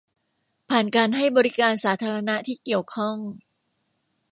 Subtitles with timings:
[0.69, 3.17] ผ่านการให้บริการสาธารณะที่เกี่ยวข้อง